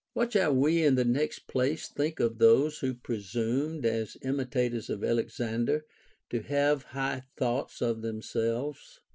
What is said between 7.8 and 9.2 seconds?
of themselves